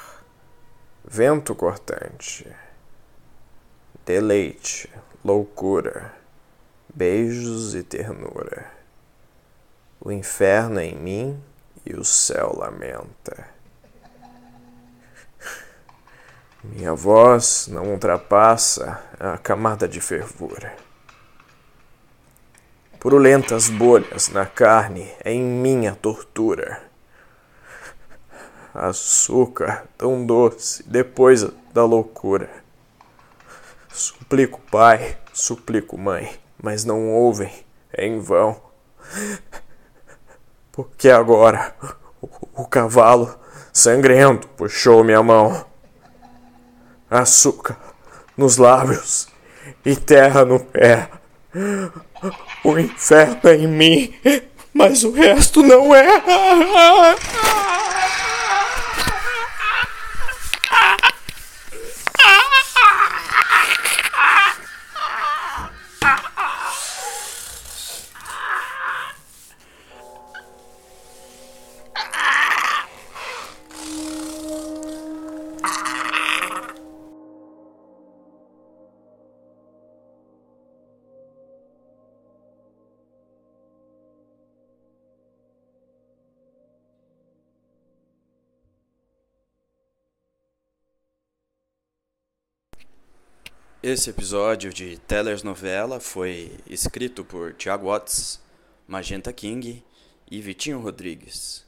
[1.06, 2.46] vento cortante,
[4.06, 4.92] deleite,
[5.24, 6.14] loucura,
[6.94, 8.70] beijos e ternura.
[10.02, 11.44] O inferno é em mim
[11.86, 13.48] e o céu lamenta.
[16.62, 20.76] Minha voz não ultrapassa a camada de fervura.
[23.00, 26.92] Purulentas bolhas na carne é em minha tortura.
[28.74, 32.50] Açúcar tão doce depois da loucura.
[33.92, 37.54] Suplico pai, suplico mãe, mas não ouvem,
[37.92, 38.60] é em vão.
[40.72, 41.76] Porque agora
[42.20, 42.28] o,
[42.64, 43.38] o cavalo
[43.72, 45.66] sangrento puxou minha mão.
[47.12, 47.78] Açúcar
[48.36, 49.28] nos lábios
[49.86, 51.10] e terra no pé.
[52.64, 54.16] O inferno é em mim,
[54.74, 56.08] mas o resto não é.
[93.84, 98.40] Esse episódio de Teller's Novela foi escrito por Tiago Watts,
[98.88, 99.84] Magenta King
[100.32, 101.66] e Vitinho Rodrigues,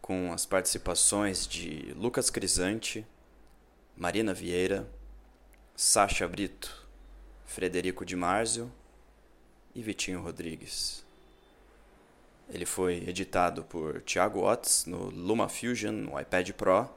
[0.00, 3.06] com as participações de Lucas Crisante,
[3.94, 4.88] Marina Vieira,
[5.76, 6.88] Sacha Brito,
[7.44, 8.72] Frederico de Marzio
[9.74, 11.04] e Vitinho Rodrigues.
[12.48, 16.88] Ele foi editado por Tiago Watts no LumaFusion no iPad Pro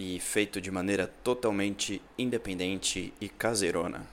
[0.00, 4.06] e feito de maneira totalmente independente e caseirona.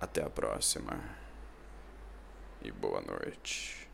[0.00, 0.98] Até a próxima.
[2.64, 3.88] E boa noite.